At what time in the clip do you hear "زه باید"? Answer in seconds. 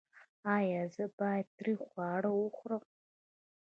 0.95-1.47